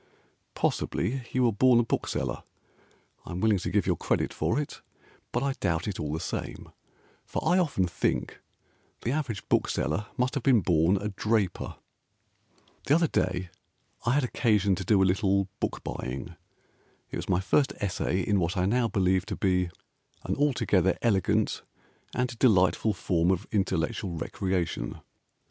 Possibly 0.55 1.27
you 1.31 1.43
were 1.43 1.51
born 1.51 1.79
a 1.79 1.83
bookseller. 1.83 2.41
I 3.23 3.33
am 3.33 3.39
willing 3.39 3.59
to 3.59 3.69
give 3.69 3.85
your 3.85 3.95
credit 3.97 4.33
for 4.33 4.59
it, 4.59 4.81
But 5.31 5.43
I 5.43 5.53
doubt 5.53 5.87
it 5.87 5.99
all 5.99 6.11
the 6.11 6.19
same, 6.19 6.69
For 7.23 7.47
I 7.47 7.59
often 7.59 7.85
think 7.85 8.41
the 9.03 9.11
average 9.11 9.47
bookseller 9.47 10.07
Must 10.17 10.33
have 10.33 10.41
been 10.41 10.61
born 10.61 10.97
a 10.97 11.09
draper. 11.09 11.75
The 12.87 12.95
other 12.95 13.05
day 13.07 13.51
I 14.03 14.13
had 14.15 14.23
occasion 14.23 14.73
to 14.73 14.83
do 14.83 15.03
a 15.03 15.03
little 15.03 15.47
book 15.59 15.83
buying. 15.83 16.33
It 17.11 17.17
was 17.17 17.29
my 17.29 17.39
first 17.39 17.71
essay 17.79 18.21
In 18.21 18.39
what 18.39 18.57
I 18.57 18.65
now 18.65 18.87
believe 18.87 19.27
to 19.27 19.35
be 19.35 19.69
An 20.23 20.33
altogether 20.35 20.97
elegant 21.03 21.61
and 22.15 22.39
delightful 22.39 22.93
form 22.95 23.29
Of 23.29 23.45
intellectual 23.51 24.15
recreation. 24.15 24.99